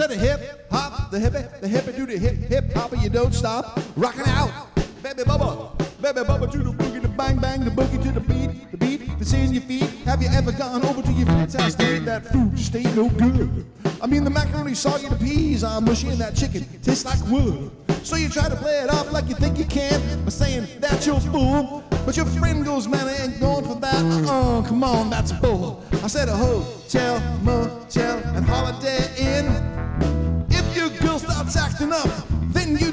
Instead 0.00 0.16
of 0.16 0.22
hip 0.22 0.66
hop, 0.70 1.10
the 1.10 1.18
hippie, 1.18 1.60
the 1.60 1.68
hippie 1.68 1.94
do 1.94 2.06
the 2.06 2.16
hip 2.16 2.34
hip 2.36 2.72
hop, 2.72 2.90
and 2.92 3.02
you 3.02 3.10
don't 3.10 3.34
stop 3.34 3.78
rocking 3.96 4.24
out. 4.28 4.74
Baby 5.02 5.24
bubba, 5.24 5.76
baby 6.00 6.20
bubba 6.20 6.50
to 6.50 6.56
the 6.56 6.70
boogie, 6.70 7.02
the 7.02 7.08
bang 7.08 7.36
bang, 7.36 7.62
the 7.62 7.70
boogie 7.70 8.02
to 8.04 8.10
the 8.10 8.20
beat, 8.20 8.70
the 8.70 8.78
beat, 8.78 9.18
the 9.18 9.24
seeing 9.26 9.52
your 9.52 9.62
feet. 9.62 9.82
Have 10.06 10.22
you 10.22 10.28
ever 10.30 10.52
gone 10.52 10.86
over 10.86 11.02
to 11.02 11.12
your 11.12 11.26
friend's 11.26 11.52
house 11.52 11.74
to 11.74 11.96
eat 11.96 12.06
that 12.06 12.24
food 12.28 12.56
just 12.56 12.74
ain't 12.74 12.96
no 12.96 13.10
good? 13.10 13.66
I 14.00 14.06
mean 14.06 14.24
the 14.24 14.30
macaroni, 14.30 14.74
soggy, 14.74 15.06
the 15.06 15.16
peas 15.16 15.62
are 15.62 15.82
mushy, 15.82 16.08
and 16.08 16.18
that 16.18 16.34
chicken 16.34 16.64
tastes 16.80 17.04
like 17.04 17.22
wood. 17.26 17.70
So 18.02 18.16
you 18.16 18.30
try 18.30 18.48
to 18.48 18.56
play 18.56 18.78
it 18.78 18.88
off 18.88 19.12
like 19.12 19.28
you 19.28 19.34
think 19.34 19.58
you 19.58 19.66
can 19.66 20.24
by 20.24 20.30
saying 20.30 20.66
that 20.80 21.04
you're 21.04 21.18
a 21.18 21.20
fool. 21.20 21.84
But 22.06 22.16
your 22.16 22.24
friend 22.24 22.64
goes, 22.64 22.88
man, 22.88 23.06
I 23.06 23.24
ain't 23.24 23.38
going 23.38 23.66
for 23.66 23.74
that. 23.74 24.02
Oh, 24.26 24.64
come 24.66 24.82
on, 24.82 25.10
that's 25.10 25.32
a 25.32 25.34
bull. 25.34 25.84
I 26.02 26.06
said 26.06 26.30
a 26.30 26.36
hotel, 26.36 27.20
motel, 27.42 28.18
and 28.34 28.46
holiday 28.46 29.06
inn. 29.18 29.39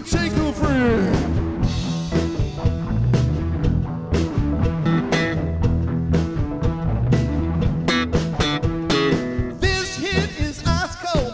Pachinko 0.07 0.53
friend. 0.53 1.33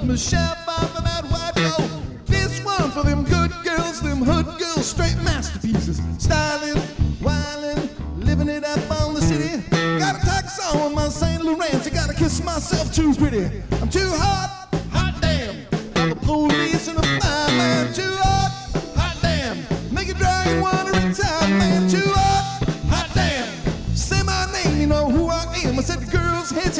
Michelle 0.03 0.57
Bob 0.65 0.89
that 1.03 1.23
white 1.25 1.55
girl. 1.55 1.89
This 2.25 2.63
one 2.63 2.91
for 2.91 3.03
them 3.03 3.23
good 3.23 3.51
girls, 3.63 4.01
them 4.01 4.21
hood 4.23 4.45
girls, 4.59 4.87
straight 4.87 5.17
masterpieces. 5.23 6.01
Styling, 6.17 6.81
wildin', 7.21 7.89
living 8.17 8.49
it 8.49 8.63
up 8.63 9.01
on 9.01 9.13
the 9.13 9.21
city. 9.21 9.61
Got 9.99 10.15
a 10.21 10.25
tax 10.25 10.59
on 10.73 10.95
my 10.95 11.09
St. 11.09 11.43
Laurent, 11.43 11.85
I 11.85 11.89
gotta 11.89 12.13
kiss 12.13 12.43
myself 12.43 12.91
too 12.93 13.13
pretty. 13.13 13.45
I'm 13.81 13.89
too 13.89 14.09
hot. 14.09 14.62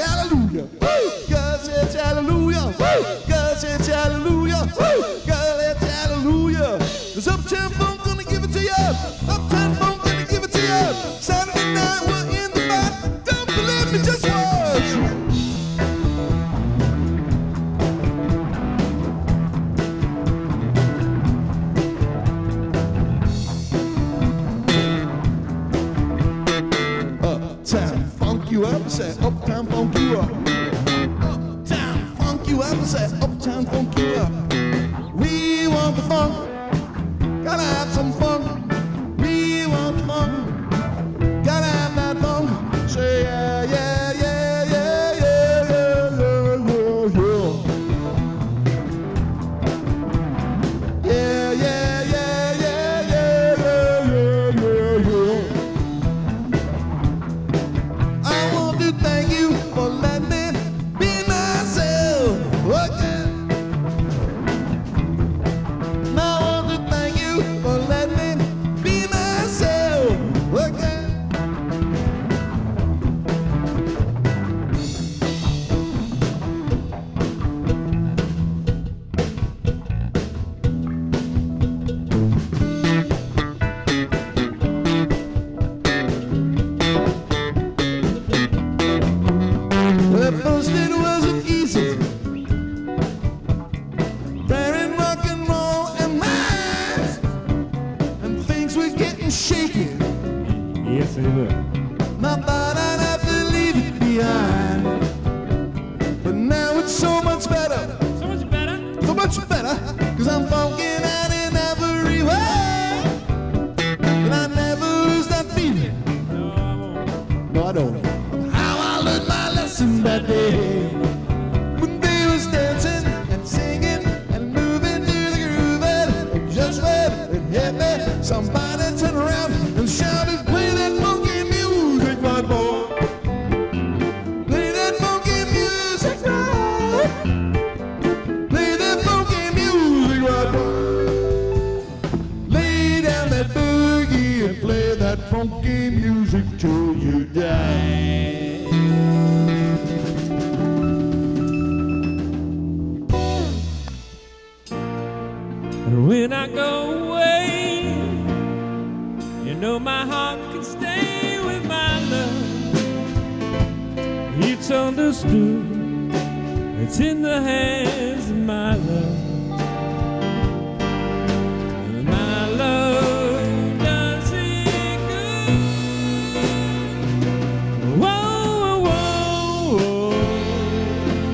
hallelujah. 0.06 0.68
Woo! 0.82 1.12
God 1.30 1.60
says 1.60 1.94
hallelujah. 1.96 2.66
Woo! 2.80 3.04
God 3.28 3.58
says 3.58 3.88
hallelujah. 3.88 4.68
Woo! 4.80 5.23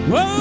Whoa! 0.09 0.38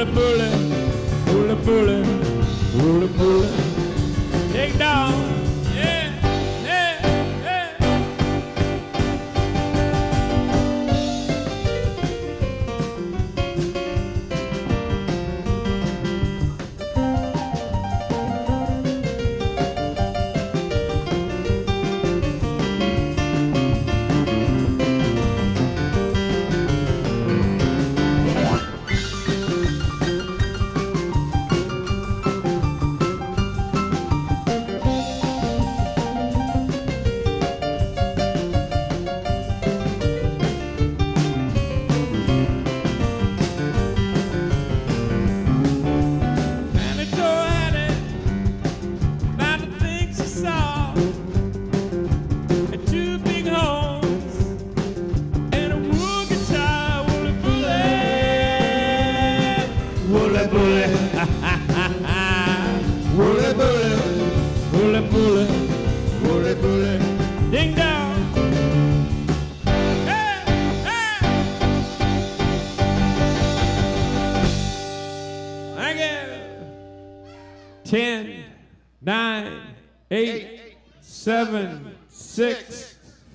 Pull 0.00 0.08
it, 0.08 0.14
pull 0.14 1.50
it, 1.50 1.62
pull 1.62 1.88
it, 1.90 2.06
pull 2.72 3.02
it, 3.02 3.16
pull. 3.18 4.50
Take 4.50 4.78
down. 4.78 5.39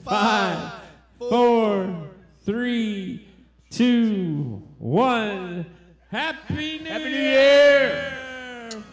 five, 0.05 0.71
four, 1.17 2.09
three, 2.45 3.27
two, 3.71 4.61
one. 4.77 5.65
Happy 6.11 6.79
New, 6.79 6.89
Happy 6.89 7.03
New 7.05 7.09
Year! 7.09 8.21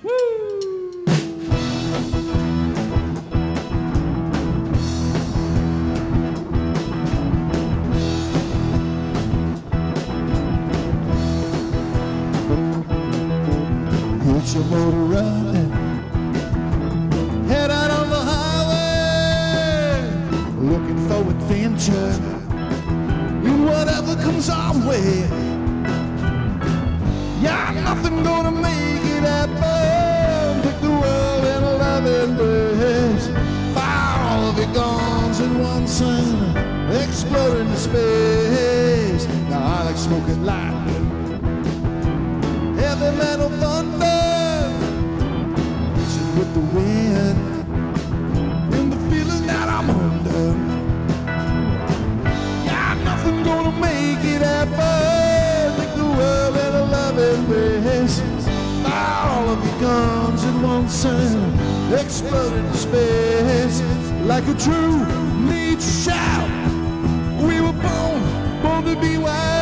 Woo! 0.03 0.39
Put 14.41 14.55
your 14.55 14.65
motor. 14.65 15.52
future 21.83 21.95
and 23.45 23.65
whatever 23.65 24.15
comes 24.23 24.49
our 24.49 24.75
way. 24.89 25.27
Yeah, 27.41 27.73
nothing 27.85 28.23
gonna 28.23 28.53
make 28.53 29.05
it 29.05 29.23
happen. 29.23 30.63
Pick 30.63 30.81
the 30.81 30.91
world 30.91 31.45
in 31.45 31.63
a 31.65 31.73
loving 31.85 32.37
place. 32.37 33.27
Fire 33.75 34.21
all 34.31 34.51
of 34.51 34.59
your 34.59 34.73
guns 34.75 35.41
in 35.41 35.59
once 35.61 36.01
and 36.01 36.93
explode 37.03 37.59
into 37.59 37.77
space. 37.77 39.27
Now 39.51 39.65
I 39.65 39.85
like 39.87 39.97
smoking 39.97 40.45
lightning, 40.45 41.07
heavy 42.77 43.17
metal 43.17 43.51
thunder. 43.51 44.12
shepherd, 54.63 55.79
make 55.79 55.95
the 55.95 56.05
world 56.05 56.57
in 56.57 56.75
a 56.75 56.85
loving 56.85 57.47
place. 57.47 58.21
All 58.87 59.49
of 59.51 59.65
your 59.65 59.81
guns 59.81 60.45
in 60.45 60.63
one 60.63 60.89
sound, 60.89 61.93
explode 61.93 62.53
into 62.53 62.79
space. 62.79 63.81
Like 64.25 64.47
a 64.47 64.55
true 64.55 65.05
need 65.51 65.83
shout, 65.83 66.49
we 67.43 67.61
were 67.61 67.73
born, 67.73 68.23
born 68.63 68.85
to 68.85 69.01
be 69.01 69.19
wild. 69.19 69.62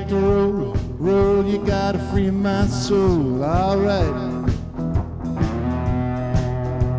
got 0.00 0.08
to 0.08 0.16
roll, 0.16 0.76
roll, 0.98 1.46
you 1.46 1.58
gotta 1.64 2.00
free 2.10 2.28
my 2.28 2.66
soul, 2.66 3.44
alright. 3.44 4.16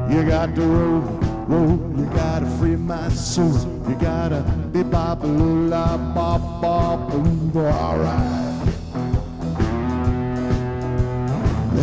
You 0.10 0.24
got 0.24 0.56
to 0.56 0.62
roll, 0.62 1.02
roll, 1.50 1.72
you 1.98 2.06
gotta 2.16 2.46
free 2.58 2.78
my 2.78 3.10
soul, 3.10 3.52
you 3.90 3.96
gotta 3.96 4.44
be 4.72 4.82
bop 4.82 5.24
a 5.24 5.28
la 5.28 5.98
bop 6.16 6.62
bop, 6.62 7.12
alright. 7.54 8.66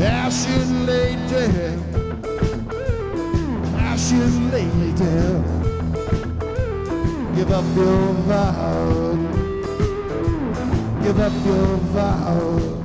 Ashen 0.01 0.87
lady, 0.87 1.77
ashen 3.77 4.51
down. 4.97 5.45
give 7.35 7.53
up 7.53 7.77
your 7.77 8.13
vow 8.25 9.32
give 11.13 11.21
up 11.21 11.45
your 11.45 11.77
vow. 11.93 12.82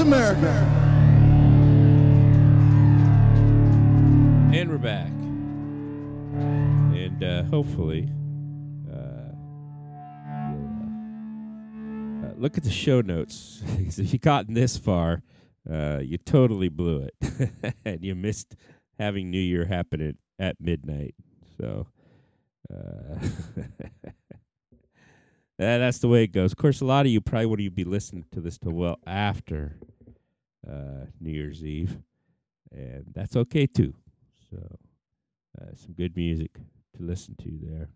America. 0.00 0.86
And 4.52 4.68
we're 4.70 4.78
back. 4.78 5.06
And 6.96 7.22
uh, 7.22 7.42
hopefully, 7.44 8.08
uh, 8.90 8.96
uh, 10.26 10.54
uh, 12.26 12.32
look 12.36 12.56
at 12.58 12.64
the 12.64 12.70
show 12.70 13.00
notes. 13.00 13.62
if 13.78 14.12
you've 14.12 14.20
gotten 14.22 14.54
this 14.54 14.76
far, 14.76 15.22
uh, 15.70 15.98
you 16.02 16.18
totally 16.18 16.68
blew 16.68 17.06
it. 17.08 17.14
and 17.84 18.02
you 18.02 18.14
missed 18.14 18.56
having 18.98 19.30
New 19.30 19.38
Year 19.40 19.64
happen 19.66 20.00
at, 20.00 20.16
at 20.44 20.56
midnight. 20.60 21.14
So, 21.60 21.86
Uh, 22.72 23.18
that's 25.58 25.98
the 25.98 26.08
way 26.08 26.24
it 26.24 26.32
goes. 26.32 26.52
Of 26.52 26.58
course, 26.58 26.80
a 26.80 26.84
lot 26.84 27.06
of 27.06 27.12
you 27.12 27.20
probably 27.20 27.46
wouldn't 27.46 27.74
be 27.74 27.84
listening 27.84 28.24
to 28.32 28.40
this 28.40 28.58
till 28.58 28.72
well 28.72 28.98
after 29.06 29.76
uh, 30.68 31.06
New 31.20 31.30
Year's 31.30 31.64
Eve, 31.64 31.98
and 32.72 33.04
that's 33.14 33.36
okay 33.36 33.66
too. 33.66 33.94
So, 34.50 34.78
uh, 35.60 35.74
some 35.74 35.92
good 35.92 36.16
music 36.16 36.54
to 36.96 37.02
listen 37.02 37.34
to 37.36 37.58
there, 37.62 37.88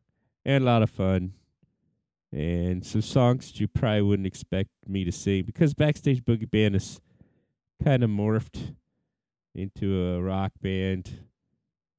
and 0.45 0.63
a 0.63 0.67
lot 0.67 0.83
of 0.83 0.91
fun, 0.91 1.33
and 2.33 2.85
some 2.85 3.03
songs 3.03 3.53
that 3.53 3.61
you 3.61 3.69
probably 3.69 4.03
wouldn't 4.03 4.27
expect 4.27 4.71
me 4.87 5.05
to 5.05 5.13
sing 5.13 5.45
because 5.45 5.75
Backstage 5.75 6.23
Boogie 6.23 6.51
Band 6.51 6.77
is 6.77 7.01
kind 7.83 8.03
of 8.03 8.11
morphed 8.11 8.75
into 9.55 10.09
a 10.09 10.23
rock 10.23 10.53
band. 10.61 11.11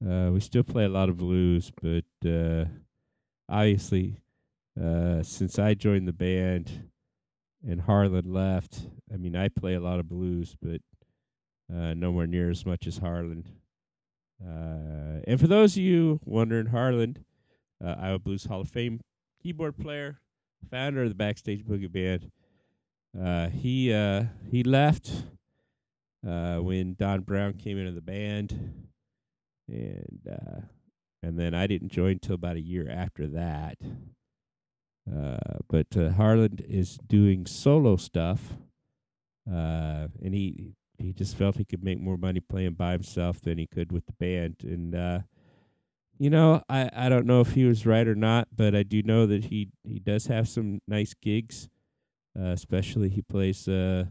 Uh, 0.06 0.30
we 0.32 0.40
still 0.40 0.62
play 0.62 0.84
a 0.84 0.90
lot 0.90 1.08
of 1.08 1.16
blues, 1.16 1.72
but 1.80 2.28
uh, 2.28 2.66
obviously, 3.48 4.20
uh, 4.80 5.22
since 5.22 5.58
I 5.58 5.74
joined 5.74 6.06
the 6.06 6.12
band 6.12 6.90
and 7.66 7.80
Harlan 7.80 8.32
left, 8.32 8.88
I 9.12 9.16
mean, 9.16 9.36
I 9.36 9.48
play 9.48 9.74
a 9.74 9.80
lot 9.80 9.98
of 9.98 10.08
blues, 10.08 10.56
but 10.60 10.80
uh, 11.72 11.94
nowhere 11.94 12.26
near 12.26 12.50
as 12.50 12.64
much 12.64 12.86
as 12.86 12.98
Harlan. 12.98 13.44
Uh, 14.40 15.20
and 15.26 15.40
for 15.40 15.46
those 15.46 15.72
of 15.72 15.82
you 15.82 16.20
wondering, 16.24 16.66
Harlan, 16.66 17.24
uh, 17.84 17.94
Iowa 17.98 18.18
Blues 18.18 18.44
Hall 18.44 18.60
of 18.60 18.68
Fame 18.68 19.00
keyboard 19.42 19.76
player, 19.76 20.20
founder 20.70 21.02
of 21.02 21.08
the 21.08 21.14
Backstage 21.14 21.64
Boogie 21.64 21.90
Band, 21.90 22.30
uh, 23.20 23.48
he 23.48 23.92
uh, 23.92 24.24
he 24.50 24.62
left 24.62 25.10
uh, 26.26 26.56
when 26.56 26.94
Don 26.94 27.22
Brown 27.22 27.54
came 27.54 27.78
into 27.78 27.92
the 27.92 28.02
band, 28.02 28.88
and 29.68 30.20
uh, 30.30 30.60
and 31.22 31.38
then 31.38 31.54
I 31.54 31.66
didn't 31.66 31.92
join 31.92 32.12
until 32.12 32.34
about 32.34 32.56
a 32.56 32.60
year 32.60 32.88
after 32.90 33.26
that. 33.28 33.78
Uh, 35.10 35.58
but 35.68 35.86
uh, 35.96 36.10
Harlan 36.10 36.58
is 36.68 36.98
doing 37.06 37.46
solo 37.46 37.96
stuff, 37.96 38.54
uh, 39.48 40.08
and 40.22 40.34
he 40.34 40.74
he 40.98 41.12
just 41.12 41.36
felt 41.36 41.56
he 41.56 41.64
could 41.64 41.84
make 41.84 42.00
more 42.00 42.16
money 42.16 42.40
playing 42.40 42.74
by 42.74 42.92
himself 42.92 43.40
than 43.40 43.58
he 43.58 43.66
could 43.66 43.92
with 43.92 44.06
the 44.06 44.12
band. 44.12 44.56
And 44.62 44.94
uh, 44.94 45.20
you 46.18 46.30
know, 46.30 46.62
I 46.68 46.90
I 46.92 47.08
don't 47.08 47.26
know 47.26 47.40
if 47.40 47.52
he 47.52 47.64
was 47.64 47.86
right 47.86 48.06
or 48.06 48.16
not, 48.16 48.48
but 48.54 48.74
I 48.74 48.82
do 48.82 49.02
know 49.02 49.26
that 49.26 49.44
he 49.44 49.68
he 49.84 50.00
does 50.00 50.26
have 50.26 50.48
some 50.48 50.80
nice 50.88 51.14
gigs. 51.14 51.68
Uh, 52.38 52.48
especially 52.48 53.08
he 53.08 53.22
plays 53.22 53.66
uh, 53.66 54.04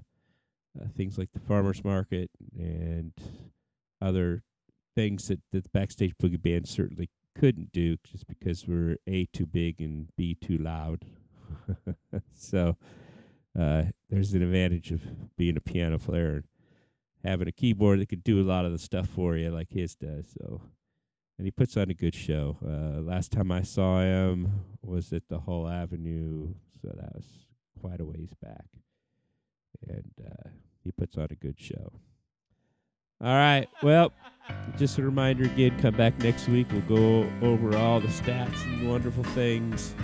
uh, 0.80 0.88
things 0.98 1.18
like 1.18 1.32
the 1.34 1.40
farmers 1.40 1.84
market 1.84 2.32
and 2.58 3.12
other 4.02 4.42
things 4.96 5.28
that, 5.28 5.40
that 5.52 5.64
the 5.64 5.70
backstage 5.70 6.14
boogie 6.22 6.42
band 6.42 6.68
certainly 6.68 7.10
couldn't 7.38 7.72
do, 7.72 7.98
just 8.04 8.28
because 8.28 8.68
we're 8.68 8.98
a 9.08 9.26
too 9.26 9.46
big 9.46 9.82
and 9.82 10.08
b 10.16 10.36
too 10.36 10.58
loud. 10.58 11.06
so 12.34 12.78
uh, 13.60 13.84
there's 14.10 14.34
an 14.34 14.42
advantage 14.42 14.92
of 14.92 15.02
being 15.38 15.58
a 15.58 15.62
piano 15.62 16.00
player 16.00 16.36
and 16.36 16.44
having 17.24 17.48
a 17.48 17.52
keyboard 17.52 18.00
that 18.00 18.10
could 18.10 18.24
do 18.24 18.42
a 18.42 18.44
lot 18.44 18.66
of 18.66 18.72
the 18.72 18.80
stuff 18.80 19.08
for 19.08 19.36
you, 19.36 19.50
like 19.50 19.70
his 19.70 19.96
does. 19.96 20.36
So, 20.40 20.62
and 21.38 21.46
he 21.46 21.52
puts 21.52 21.78
on 21.78 21.90
a 21.90 21.94
good 21.94 22.16
show. 22.16 22.58
Uh, 22.66 23.02
last 23.02 23.32
time 23.32 23.52
I 23.52 23.62
saw 23.62 24.02
him 24.02 24.52
was 24.82 25.12
at 25.14 25.28
the 25.30 25.40
Hull 25.40 25.68
Avenue, 25.68 26.54
so 26.82 26.90
that 26.96 27.16
was 27.16 27.26
quite 27.80 28.00
a 28.00 28.06
ways 28.06 28.34
back, 28.42 28.68
and 29.88 30.12
uh, 30.26 30.50
he 30.84 30.92
puts 30.92 31.18
on 31.18 31.28
a 31.32 31.36
good 31.36 31.60
show. 31.60 32.00
All 33.22 33.34
right. 33.34 33.68
Well, 33.82 34.12
just 34.78 34.98
a 34.98 35.04
reminder 35.04 35.46
again, 35.46 35.80
come 35.80 35.96
back 35.96 36.18
next 36.20 36.48
week. 36.48 36.68
We'll 36.72 36.82
go 36.82 37.30
over 37.42 37.76
all 37.78 38.00
the 38.00 38.08
stats 38.08 38.64
and 38.66 38.90
wonderful 38.90 39.24
things 39.24 39.96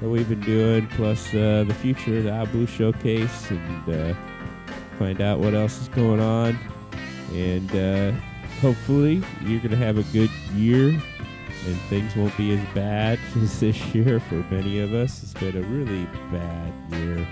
that 0.00 0.08
we've 0.08 0.28
been 0.28 0.40
doing, 0.40 0.86
plus 0.88 1.28
uh, 1.34 1.64
the 1.66 1.74
future, 1.74 2.22
the 2.22 2.30
Iowa 2.30 2.46
Blues 2.46 2.70
Showcase, 2.70 3.50
and 3.50 3.94
uh, 3.94 4.14
find 4.98 5.20
out 5.20 5.38
what 5.38 5.54
else 5.54 5.80
is 5.80 5.88
going 5.88 6.20
on. 6.20 6.58
And 7.32 7.74
uh, 7.76 8.12
hopefully, 8.60 9.22
you're 9.42 9.60
going 9.60 9.70
to 9.70 9.76
have 9.76 9.98
a 9.98 10.04
good 10.04 10.30
year 10.54 10.98
and 11.66 11.76
things 11.88 12.14
won't 12.14 12.36
be 12.36 12.54
as 12.54 12.64
bad 12.74 13.18
as 13.36 13.60
this 13.60 13.94
year 13.94 14.20
for 14.20 14.36
many 14.50 14.80
of 14.80 14.94
us. 14.94 15.22
It's 15.22 15.34
been 15.34 15.56
a 15.56 15.66
really 15.66 16.04
bad 16.32 16.72
year 16.92 17.26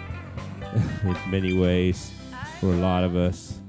in 1.05 1.31
many 1.31 1.59
ways 1.59 2.11
for 2.61 2.67
a 2.67 2.77
lot 2.77 3.05
of 3.05 3.17
us. 3.17 3.61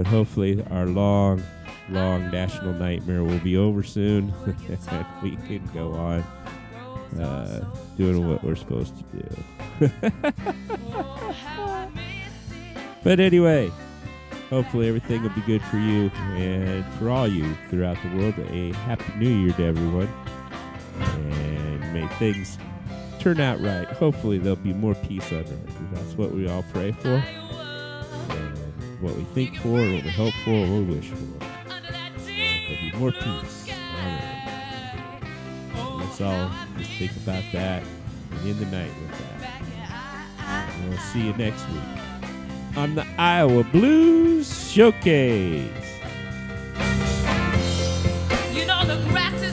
But 0.00 0.06
hopefully, 0.06 0.64
our 0.70 0.86
long, 0.86 1.42
long 1.90 2.30
national 2.30 2.72
nightmare 2.72 3.22
will 3.22 3.38
be 3.40 3.58
over 3.58 3.82
soon, 3.82 4.32
and 4.46 4.58
we 5.22 5.36
can 5.46 5.62
go 5.74 5.92
on 5.92 6.20
uh, 7.20 7.70
doing 7.98 8.26
what 8.26 8.42
we're 8.42 8.56
supposed 8.56 8.94
to 8.96 9.04
do. 9.18 9.28
but 13.04 13.20
anyway, 13.20 13.70
hopefully 14.48 14.88
everything 14.88 15.20
will 15.20 15.28
be 15.28 15.42
good 15.42 15.60
for 15.64 15.76
you 15.76 16.08
and 16.34 16.82
for 16.94 17.10
all 17.10 17.28
you 17.28 17.54
throughout 17.68 17.98
the 18.02 18.08
world. 18.16 18.38
A 18.38 18.72
happy 18.72 19.12
new 19.18 19.28
year 19.28 19.52
to 19.52 19.64
everyone, 19.66 20.08
and 20.98 21.92
may 21.92 22.08
things 22.18 22.56
turn 23.18 23.38
out 23.38 23.60
right. 23.60 23.86
Hopefully 23.86 24.38
there'll 24.38 24.56
be 24.56 24.72
more 24.72 24.94
peace 24.94 25.30
on 25.30 25.40
earth. 25.40 25.78
That's 25.92 26.14
what 26.14 26.32
we 26.32 26.48
all 26.48 26.64
pray 26.72 26.92
for, 26.92 27.22
what 29.00 29.16
we 29.16 29.24
think 29.24 29.56
for, 29.56 29.70
what 29.70 30.04
we 30.04 30.10
hope 30.10 30.34
for, 30.44 30.60
what 30.60 30.68
we 30.68 30.82
wish 30.94 31.08
for. 31.08 31.16
There'll 32.26 32.82
be 32.82 32.92
more 32.96 33.12
peace. 33.12 33.68
Let's 35.98 36.20
all 36.20 36.50
just 36.76 36.90
think 36.92 37.12
about 37.12 37.44
that 37.52 37.82
and 38.32 38.40
end 38.48 38.58
the 38.58 38.66
night 38.66 38.90
with 39.00 39.18
that. 39.18 40.70
And 40.78 40.90
we'll 40.90 40.98
see 40.98 41.26
you 41.26 41.32
next 41.34 41.66
week 41.68 42.76
on 42.76 42.94
the 42.94 43.06
Iowa 43.18 43.64
Blues 43.64 44.70
Showcase. 44.70 45.70
You 48.52 48.66
know 48.66 48.84
the 48.84 49.02
grass 49.08 49.42
is. 49.42 49.49